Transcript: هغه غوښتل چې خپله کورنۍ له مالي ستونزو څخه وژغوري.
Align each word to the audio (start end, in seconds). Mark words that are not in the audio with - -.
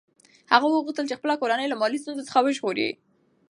هغه 0.51 0.65
غوښتل 0.73 1.05
چې 1.07 1.17
خپله 1.19 1.35
کورنۍ 1.41 1.65
له 1.69 1.79
مالي 1.81 1.99
ستونزو 2.01 2.27
څخه 2.27 2.39
وژغوري. 2.43 2.89